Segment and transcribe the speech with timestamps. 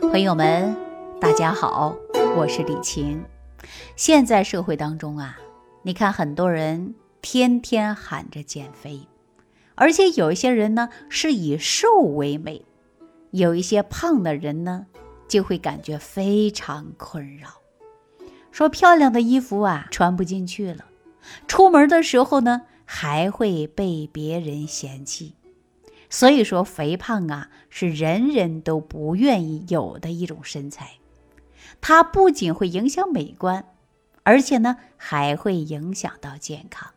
[0.00, 0.74] 朋友们，
[1.20, 1.94] 大家好，
[2.36, 3.22] 我是李晴。
[3.94, 5.38] 现在社会当中啊，
[5.82, 9.06] 你看很多人天天喊着减肥，
[9.74, 12.64] 而且有一些人呢是以瘦为美，
[13.30, 14.86] 有一些胖的人呢
[15.28, 17.48] 就会感觉非常困扰，
[18.50, 20.86] 说漂亮的衣服啊穿不进去了，
[21.46, 25.34] 出门的时候呢还会被别人嫌弃。
[26.10, 30.98] 所以说，肥胖啊是人人都不愿意有的一种身材，
[31.80, 33.64] 它不仅会影响美观，
[34.24, 36.90] 而且呢还会影响到健康。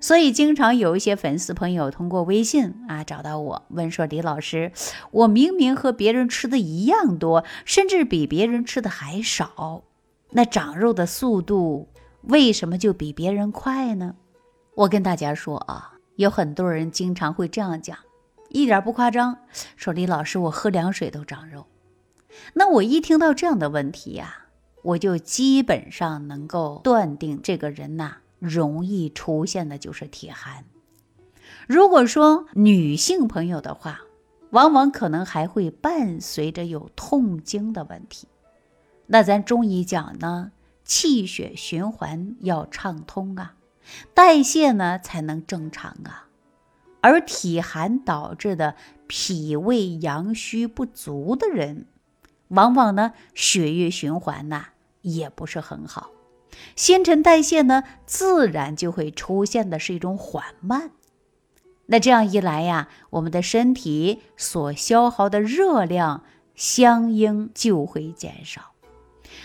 [0.00, 4.72] 所以，经常有一些粉丝朋友通过微信啊找到我，问说：“李老师，
[5.12, 9.84] 我明明和别人吃的一样多，甚至比别人吃的还少，
[10.30, 11.88] 那长肉的速度
[12.22, 14.16] 为什么就比别人快呢？”
[14.74, 17.96] 我跟大家说啊，有很多人经常会这样讲。
[18.52, 19.38] 一点不夸张，
[19.76, 21.66] 说李老师，我喝凉水都长肉。
[22.54, 24.46] 那我一听到这样的问题呀，
[24.82, 30.64] 我就基本上能够断定这个人呐，容易出现的就是体寒。
[31.66, 34.00] 如果说女性朋友的话，
[34.50, 38.28] 往往可能还会伴随着有痛经的问题。
[39.06, 40.52] 那咱中医讲呢，
[40.84, 43.54] 气血循环要畅通啊，
[44.14, 46.28] 代谢呢才能正常啊。
[47.02, 48.74] 而体寒导致的
[49.06, 51.84] 脾胃阳虚不足的人，
[52.48, 54.68] 往往呢血液循环呐
[55.02, 56.10] 也不是很好，
[56.76, 60.92] 新陈代谢呢自然就会出现的是一种缓慢。
[61.86, 66.22] 那这样一来呀，我们的身体所消耗的热量
[66.54, 68.72] 相应就会减少。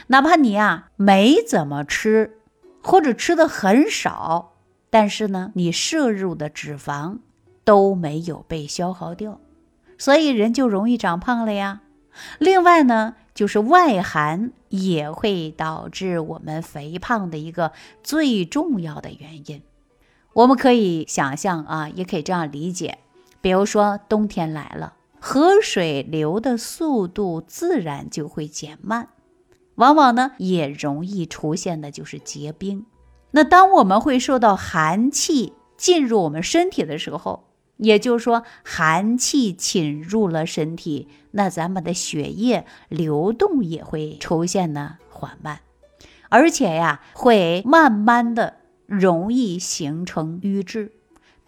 [0.08, 2.40] 哪怕你呀没怎么吃，
[2.84, 4.54] 或者吃的很少，
[4.90, 7.18] 但是呢你摄入的脂肪。
[7.68, 9.42] 都没有被消耗掉，
[9.98, 11.82] 所以人就容易长胖了呀。
[12.40, 19.62] 另外呢，就是外寒也会导致我们肥胖的一个最重要的原因。
[20.32, 23.00] 我们可以想象啊，也可以这样理解，
[23.42, 29.10] 比如说冬天来了，河水流的速度自然就会减慢，
[29.76, 32.86] 往往呢也容易出现的就是结冰。
[33.32, 37.44] 那当我们会受到寒气进入我们身体的时候，
[37.78, 45.62] 也就是说，寒气侵入了身体，那咱们的血液流动也会出现呢缓慢，
[46.30, 48.56] 而且呀，会慢慢的
[48.86, 50.92] 容易形成瘀滞，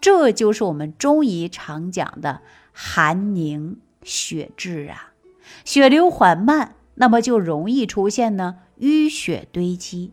[0.00, 2.40] 这就是我们中医常讲的
[2.72, 5.12] 寒凝血滞啊。
[5.64, 10.12] 血流缓慢，那么就容易出现呢淤血堆积。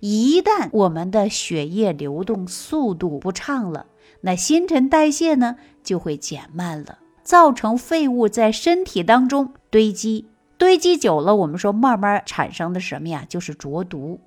[0.00, 3.86] 一旦我们的血液流动速度不畅了。
[4.26, 5.54] 那新陈代谢呢
[5.84, 10.26] 就会减慢了，造成废物在身体当中堆积，
[10.58, 13.24] 堆积久了，我们说慢慢产生的什么呀？
[13.28, 14.18] 就是浊毒，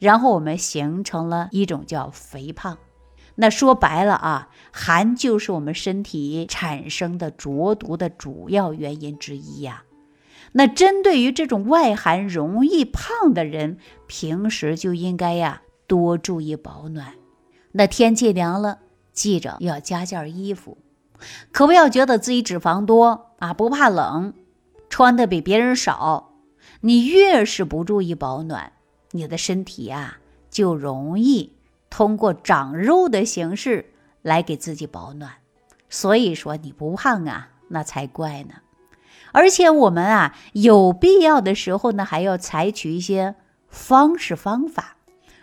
[0.00, 2.78] 然后我们形成了一种叫肥胖。
[3.36, 9.84] 那说白了啊，寒就是我们身体产生的浊毒的主要原因之一呀。
[10.50, 13.78] 那针对于这种外寒容易胖的人，
[14.08, 17.14] 平时就应该呀多注意保暖。
[17.70, 18.80] 那天气凉了。
[19.14, 20.76] 记着要加件衣服，
[21.52, 24.34] 可不要觉得自己脂肪多啊，不怕冷，
[24.90, 26.32] 穿的比别人少。
[26.80, 28.72] 你越是不注意保暖，
[29.12, 30.18] 你的身体呀
[30.50, 31.54] 就容易
[31.88, 35.32] 通过长肉的形式来给自己保暖。
[35.88, 38.56] 所以说你不胖啊，那才怪呢。
[39.32, 43.36] 而且我们啊有必要的时候呢，还要采取一些
[43.68, 44.96] 方式方法，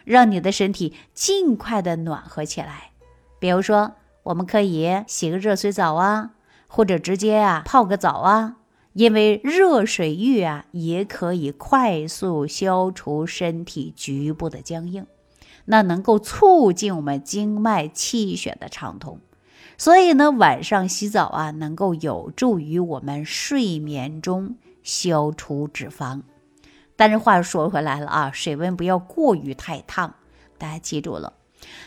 [0.03, 2.90] 让你的身体尽快的暖和起来。
[3.41, 6.33] 比如说，我们可以洗个热水澡啊，
[6.67, 8.57] 或者直接啊泡个澡啊，
[8.93, 15.07] 因为热水浴啊也可以快速消除身体局部的僵硬，
[15.65, 19.19] 那能够促进我们经脉气血的畅通。
[19.75, 26.21] 所以呢，晚上洗澡啊，能够有助于我们睡眠中消除脂肪。
[26.95, 30.13] 但是话说回来了啊，水温不要过于太烫，
[30.59, 31.33] 大家记住了。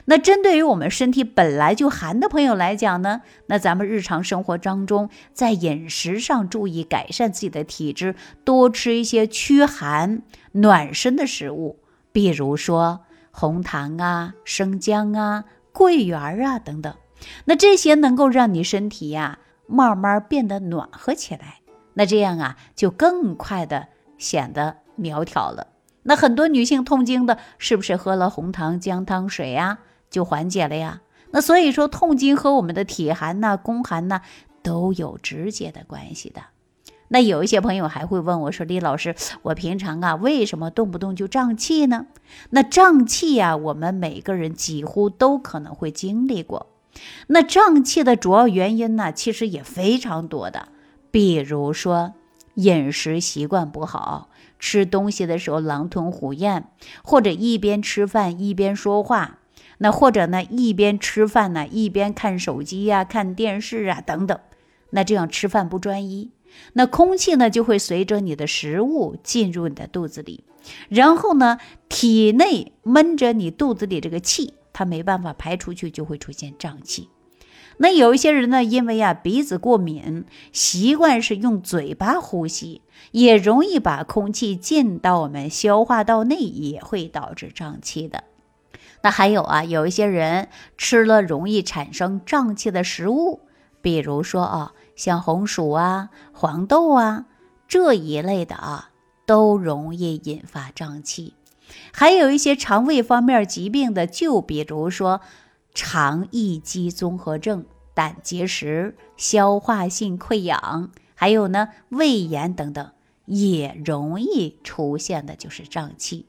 [0.07, 8.15] 那针对于我们身体本来就寒的朋友来讲呢，那咱们日常生活当中，在饮食上注意改善自己的体质，
[8.45, 10.23] 多吃一些驱寒
[10.53, 11.81] 暖身的食物，
[12.13, 13.01] 比如说
[13.31, 16.95] 红糖啊、生姜啊、桂圆啊等等。
[17.47, 21.61] 那这些能够让你身体呀慢慢变得暖和起来，
[21.95, 23.89] 那这样啊就更快的
[24.19, 25.69] 显得苗条了。
[26.05, 29.79] 那很多女性痛经的，是不是喝了红糖姜汤水呀，
[30.09, 31.01] 就缓解了呀？
[31.33, 34.21] 那所以说，痛经和我们的体寒呐、宫寒呐
[34.63, 36.43] 都有直接的关系的。
[37.09, 42.07] 那有一些朋友还会问我说：“李老师，我平常啊，为什么动不动就胀气呢？”
[42.51, 46.69] 那胀气呀，我们每个人几乎都可能会经历过。
[47.27, 50.69] 那胀气的主要原因呢，其实也非常多的，
[51.11, 52.15] 比如说
[52.55, 54.29] 饮食习惯不好，
[54.65, 56.65] 吃东西的时候狼吞虎咽，
[57.03, 59.41] 或者一边吃饭一边说话，
[59.77, 64.41] 那或者呢一边吃饭呢一边看手机呀、看电视啊等等，
[64.89, 66.31] 那这样吃饭不专一。
[66.73, 70.45] 那空气呢，就会随着你的食物进入你的肚子里，
[70.89, 71.59] 然后呢，
[71.91, 77.11] 体内闷着你肚子里这个气，它没办法排出去，就会出现胀气。
[77.79, 82.83] 那有一些人呢，因为啊鼻子过敏，习惯是用嘴巴呼吸，
[83.13, 88.25] 也容易把空气进到我们消化道内，也会导致胀气的。
[89.03, 90.49] 那还有啊，有一些人
[90.79, 93.41] 吃了容易产生胀气的食物，
[93.81, 94.73] 比如说啊。
[94.97, 97.25] 像红薯啊、黄豆啊
[97.67, 98.91] 这一类的啊，
[99.27, 101.35] 都容易引发胀气。
[101.93, 105.21] 还有一些肠胃方面疾病的，就比如说
[105.75, 112.93] 肠易激综合症、胆结石、消化性溃疡，还有呢胃炎等等，
[113.27, 116.27] 也容易出现的就是胀气。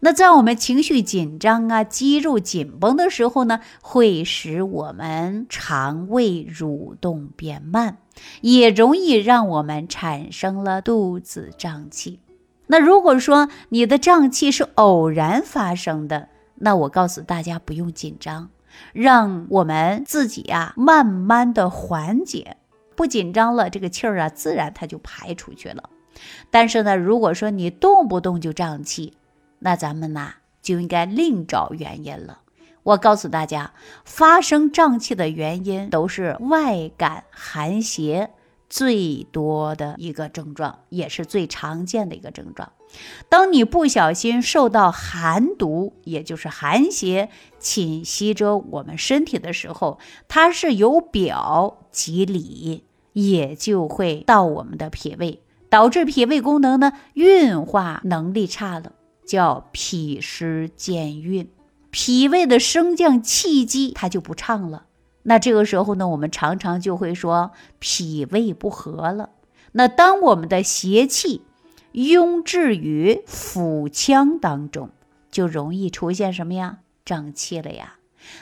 [0.00, 7.98] 那在我们情绪紧张啊、肌肉紧绷的时候呢，会使我们肠胃蠕动变慢，
[8.40, 12.18] 也容易让我们产生了肚子胀气。
[12.66, 18.48] 那如果说你的胀气是偶然发生的，那我告诉大家不用紧张，
[18.92, 22.56] 让我们自己啊慢慢的缓解，
[22.96, 25.90] 不紧张了，这个气儿啊自然它就排出去了。
[26.50, 29.14] 但是呢，如果说你动不动就胀气，
[29.60, 32.40] 那咱们呢就应该另找原因了。
[32.82, 33.72] 我告诉大家，
[34.04, 38.30] 发生胀气的原因都是外感寒邪
[38.70, 42.72] 最多的一个症状，也是最常见的一个症状。
[43.28, 49.98] 当你不小心受到寒毒，也就是寒邪侵袭着我们身体的时候，
[50.28, 58.92] 它是由表及里，也就会到我们的脾胃，导致脾胃功能呢运化能力差了。
[59.26, 61.50] 叫脾湿兼运，
[61.90, 64.86] 脾胃的升降气机它就不畅了。
[65.24, 69.28] 那这个时候呢，我们常常就会说脾胃不和了。
[69.72, 71.42] 那当我们的邪气
[71.92, 74.90] 拥滞于腹腔当中，
[75.30, 76.78] 就容易出现什么呀？
[77.04, 77.94] 胀气了呀。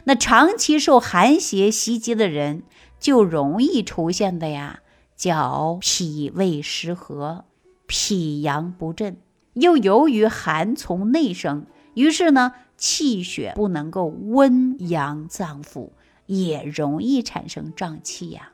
[0.04, 2.64] 那长期受寒邪袭击的人，
[2.98, 4.80] 就容易出现的呀，
[5.16, 7.44] 叫脾胃失和，
[7.86, 9.16] 脾阳不振。
[9.54, 15.90] 又由于寒从内生，于是呢，气血不能够温阳脏腑，
[16.26, 18.52] 也容易产生胀气呀。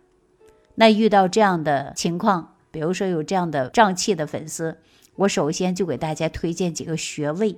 [0.75, 4.79] 那遇到这样的情况，比如说有这样的胀气的粉丝，
[5.15, 7.57] 我首先就给大家推荐几个穴位，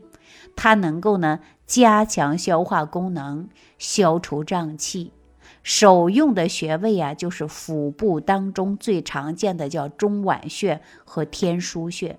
[0.54, 5.12] 它能够呢加强消化功能，消除胀气。
[5.62, 12.18] 首用的穴位啊，就是腹部当中最常见的叫中脘穴和天枢穴。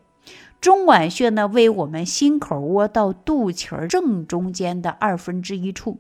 [0.60, 6.00] 中脘穴呢，为我们心口窝到肚脐儿正中间的二分之一处。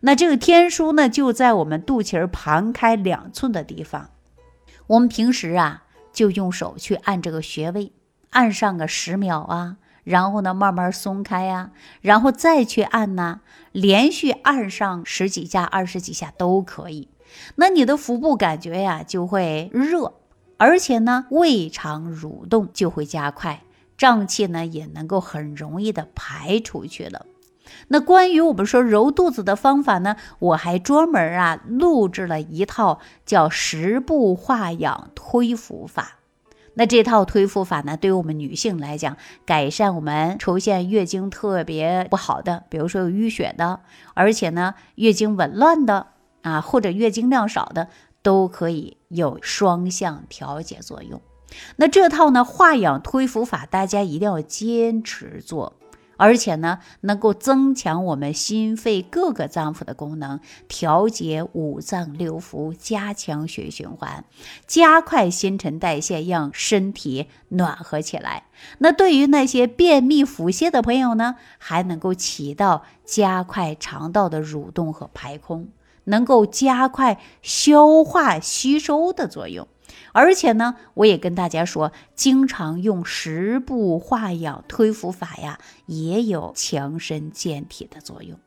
[0.00, 4.10] 那这个天枢呢，就在我们肚脐儿旁开两寸的地方。
[4.88, 5.84] 我们平时啊，
[6.14, 7.92] 就用手去按这个穴位，
[8.30, 13.40] 按上个十秒啊，然后呢，慢慢松开呀，然后再去按呐，
[13.72, 17.08] 连续按上十几下、二十几下都可以。
[17.56, 20.14] 那你的腹部感觉呀，就会热，
[20.56, 23.60] 而且呢，胃肠蠕动就会加快。
[23.96, 27.26] 胀气呢也能够很容易的排出去了。
[27.88, 36.18] 那关于我们说揉肚子的方法呢，我还专门啊录制了一套叫十步化养推腹法。
[36.76, 39.16] 那这套推腹法呢，对于我们女性来讲，
[39.46, 43.80] 改善我们出现月经特别不好的，比如说有淤血的，
[44.14, 46.08] 而且呢月经紊乱的
[46.42, 47.88] 啊，或者月经量少的，
[48.22, 51.22] 都可以有双向调节作用。
[51.76, 55.74] 那这套呢化养推腹法，大家一定要坚持做，
[56.16, 64.24] 而且呢能够增强我们心肺各个脏腑的功能，调节五脏六腑，加强血液循环，
[64.66, 68.44] 加快新陈代谢，让身体暖和起来。
[68.78, 75.68] 那对于那些便秘腹泻的朋友呢，还能够起到加快肠道的蠕动和排空，
[76.04, 79.66] 能够加快消化吸收的作用。
[80.12, 88.38] 而且呢，我也跟大家说，经常用十步化养推腹法呀，也有强身健体的作用。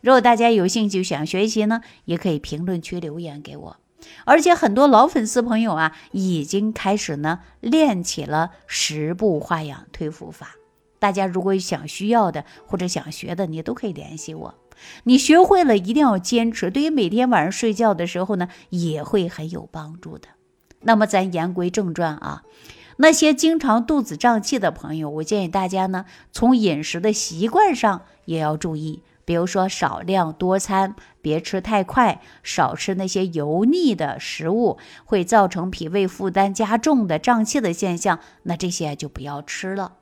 [0.00, 3.76] 如果大家有兴趣想学习呢，也可以评论区留言给我。
[4.24, 10.54] 而且很多老粉丝朋友啊，已经开始呢练起了十步化养推腹法。
[11.00, 14.54] 大家如果想需要的或者想学的，你都可以联系我。
[15.04, 20.28] 你学会了一定要坚持，对于每天晚上睡觉的时候呢，也会很有帮助的。
[20.86, 22.44] 那么咱言归正传啊，
[22.98, 29.02] 那些经常肚子胀气的朋友，我建议大家呢，从饮食的习惯上也要注意。
[29.24, 39.94] 比如说少量多餐，别吃太快，少吃那些油腻的食物，会造成脾胃负担加重的胀气的现象，那这些就不要吃了。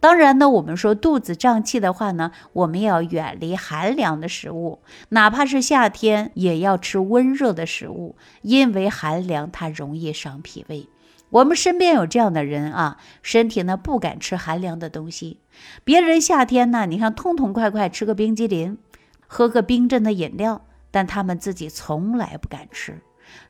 [0.00, 4.80] 当然呢，我们说肚子胀气的话呢，我们要远离寒凉的食物，
[5.10, 10.88] 哪怕是夏天也要吃温热的食物，因为寒凉它容易伤脾胃。
[11.30, 15.40] 我们身边有这样的人啊，身体呢不敢吃寒凉的东西。
[15.82, 18.78] 别人夏天呢，你看痛痛快快吃个冰激凌，
[19.26, 23.00] 喝个冰镇的饮料，但他们自己从来不敢吃。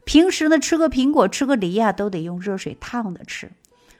[0.04, 3.52] 平时呢，吃个苹果、吃个梨呀，都得用热水烫的吃。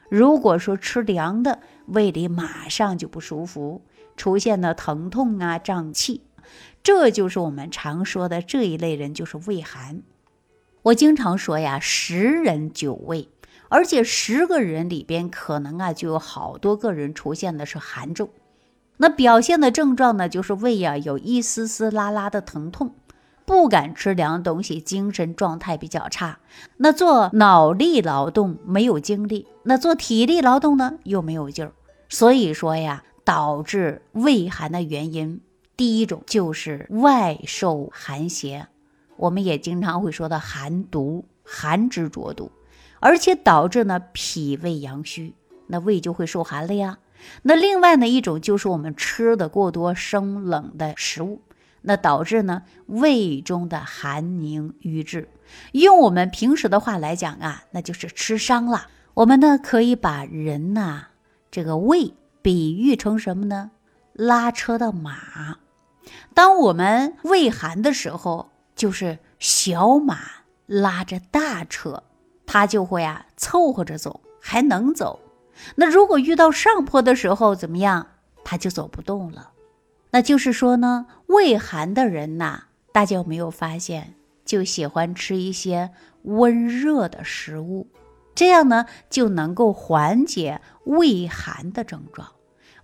[0.09, 3.83] 如果说吃凉的，胃里马上就不舒服，
[4.17, 6.23] 出现了疼痛啊、胀气，
[6.83, 10.03] 这就是我们常说的这一类人，就是胃寒。
[10.83, 13.29] 我经常说呀，十人九胃。
[13.69, 18.29] 而且十个人里边，可能啊就有好多个人出现的是寒症，
[18.99, 22.95] 那表现的症状呢，就是胃呀有一丝丝拉拉的疼痛，
[23.47, 26.41] 不敢吃凉东西，精神状态比较差。
[26.77, 31.73] 那做脑力劳动没有精力，那做体力劳动呢又没有劲儿。
[32.09, 35.41] 所以说呀，导致胃寒的原因，
[35.77, 38.67] 第一种就是外受寒邪，
[39.17, 42.51] 我们也经常会说到寒毒，寒之浊毒。
[42.99, 45.35] 而且导致呢脾胃阳虚，
[45.69, 46.99] 那胃就会受寒了呀。
[47.43, 51.41] 那另外呢一种就是我们吃的过多生冷的食物，
[51.87, 55.29] 那导致呢胃中的寒凝瘀滞。
[55.73, 58.89] 用我们平时的话来讲啊，那就是吃伤了。
[59.15, 61.07] 我们呢可以把人呐
[61.51, 62.13] 这个胃
[62.43, 63.71] 比喻成什么呢？
[64.13, 65.59] 拉车的马。
[66.35, 70.19] 当我们胃寒的时候，就是小马
[70.67, 72.03] 拉着大车。
[72.49, 75.21] 它就会啊凑合着走，还能走。
[75.75, 78.07] 那如果遇到上坡的时候怎么样？
[78.45, 79.51] 他就走不动了。
[80.17, 84.15] 那就是说呢，胃寒的人呐，大家有没有发现，
[84.47, 85.91] 就喜欢吃一些
[86.23, 87.89] 温热的食物，
[88.35, 92.29] 这样呢就能够缓解胃寒的症状，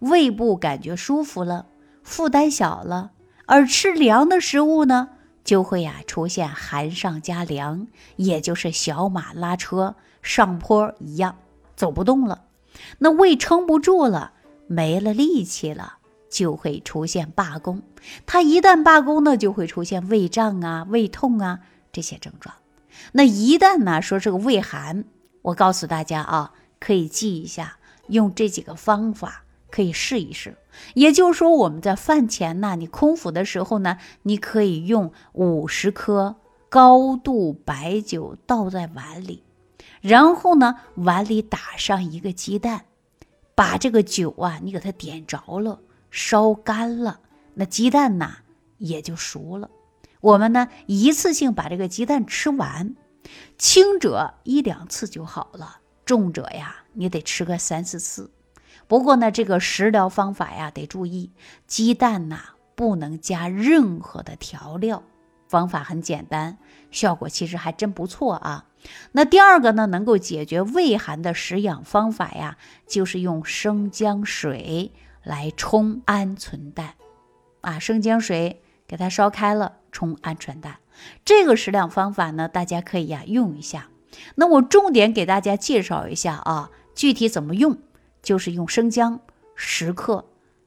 [0.01, 1.65] 胃部感觉舒服了，
[2.03, 3.12] 负担小了。
[3.47, 5.09] 而吃凉的食物呢？
[5.43, 7.87] 就会呀出现寒上加凉，
[8.17, 11.39] 也就是小马拉车上坡一样，
[11.77, 12.43] 走不动了。
[12.99, 14.33] 那胃撑不住了，
[14.67, 15.95] 没了力气了，
[16.33, 17.83] 就会出现罢工。
[18.27, 21.61] 它一旦罢工呢，就会出现胃胀啊、胃痛啊
[21.93, 22.57] 这些症状。
[23.12, 25.05] 那一旦呢说这个胃寒，
[25.43, 27.77] 我告诉大家啊，可以记一下，
[28.09, 29.45] 用这几个方法。
[29.75, 30.59] 可以试一试，
[30.93, 36.37] 也就是说，我们在饭前呢，你空腹的时候呢，你可以用五十克
[36.69, 39.43] 高度白酒倒在碗里，
[40.03, 42.85] 然后呢，碗里打上一个鸡蛋，
[43.55, 45.81] 把这个酒啊，你给它点着了，
[46.12, 47.21] 烧干了，
[47.54, 48.37] 那鸡蛋呐
[48.76, 49.71] 也就熟了。
[50.21, 52.95] 我们呢，一次性把这个鸡蛋吃完，
[53.59, 58.31] 轻者一两次就好了，重者呀，你得吃个三四次。
[58.87, 61.33] 不过呢，这个食疗方法呀，得注意，
[61.66, 62.40] 鸡蛋呐
[62.75, 65.02] 不能加任何的调料。
[65.49, 66.59] 方法很简单，
[66.90, 68.66] 效果其实还真不错啊。
[69.12, 74.92] 那第二个呢，能够解决胃寒的食养方法呀，就是用生姜水
[75.23, 76.95] 来冲鹌鹑蛋。
[77.61, 80.79] 啊，生姜水给它烧开了，冲鹌鹑蛋。
[81.25, 83.88] 这个食疗方法呢，大家可以呀用一下。
[84.35, 87.79] 那我重点给大家介绍一下啊，具体怎么用。
[88.23, 89.19] 就是用生姜
[89.57, 90.26] 十克，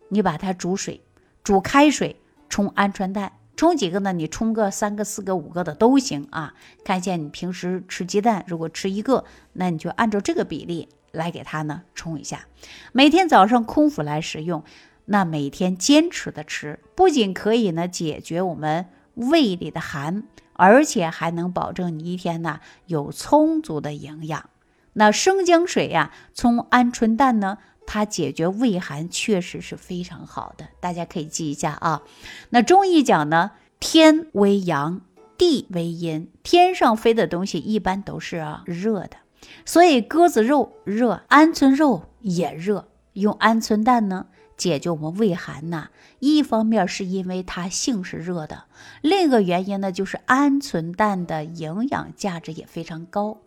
[0.10, 1.02] 你把它煮水，
[1.42, 2.20] 煮开水
[2.50, 4.12] 冲鹌鹑蛋，冲几个呢？
[4.14, 6.54] 你冲个三个、四个、五个的都行啊。
[6.84, 12.48] 看一下你平时吃鸡蛋，如果吃一个，那你就按照这个比例来给它呢冲一下。
[12.92, 14.64] 每天早上空腹来食用，
[15.06, 24.50] 那每天坚持的吃，不仅可以呢解决我们胃里的寒，而且还能保证你一天呢有充足的营养。
[24.98, 27.58] 那生姜水呀，冲鹌鹑蛋呢，
[27.88, 32.02] 它解决胃寒确实是非常好的，大家可以记一下啊。
[32.50, 35.02] 那中医讲呢，天为阳，
[35.38, 39.18] 地为阴，天上飞的东西一般都是啊热的，
[39.66, 44.28] 所以鸽子肉热，鹌鹑肉也热，用鹌鹑蛋呢
[44.58, 45.90] 解决我们胃寒呐，
[46.20, 48.64] 一方面是因为它性是热的，
[49.02, 53.38] 另一个原因呢就是鹌鹑蛋的营养价值也非常高。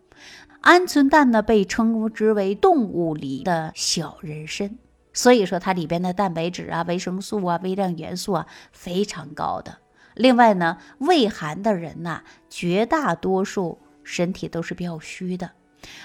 [0.63, 4.77] 鹌鹑蛋呢被称之为动物里的小人参，
[5.13, 9.79] 所以说它里边的蛋白质啊、维生素啊、微量元素啊非常高的。
[10.15, 15.53] 另外呢，胃寒的人呐，绝大多数身体都是比较虚的，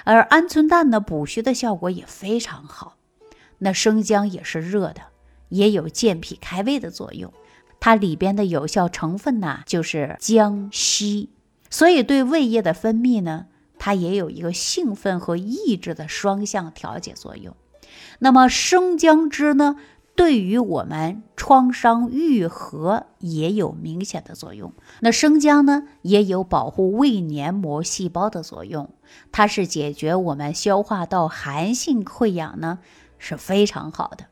[0.04, 2.96] 而鹌鹑蛋呢补虚的效果也非常好。
[3.58, 5.02] 那生姜也是热的，
[5.50, 7.34] 也有健脾开胃的作用。
[7.80, 11.30] 它里边的有效成分呢就是姜烯，
[11.70, 13.48] 所以对胃液的分泌呢，
[13.86, 17.54] 它也有一个兴奋和抑制的双向调节作用。
[18.20, 19.76] 那么生姜汁呢？
[20.16, 24.72] 对于我们创伤愈合也有明显的作用。
[25.02, 28.90] 那生姜呢，也有保护胃黏膜细胞的作用，
[29.34, 32.80] 它是解决我们消化道寒性溃疡呢，
[33.18, 34.28] 是非常好的。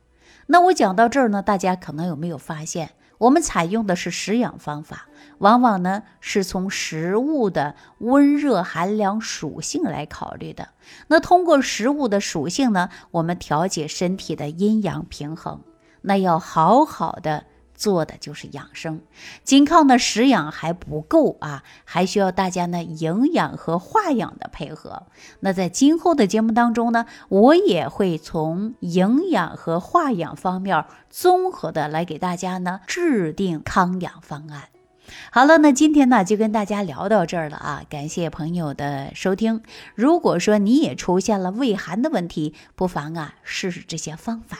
[0.45, 2.91] 那我讲到这儿呢，大家可能有没有发现？
[3.21, 5.05] 我们采用的是食养方法，
[5.37, 10.69] 往往呢是从食物的温热寒凉属性来考虑的。
[11.07, 15.61] 那通过食物的属性呢，我们调节身体的阴阳平衡。
[16.01, 17.45] 那要好好的
[17.81, 19.01] 做的就是养生，
[19.43, 25.07] 仅靠呢食养还不够啊，还需要大家呢营养和化养的配合。
[25.39, 34.65] 那在今后的节目当中呢，我也会从营养和化养方面综合的来给大家呢制定康养方案。
[35.31, 39.63] 好了，那今天呢就跟大家聊到这儿了啊，感谢朋友的收听。
[39.95, 44.59] 如果说你也出现了胃寒的问题，不妨啊试试这些方法。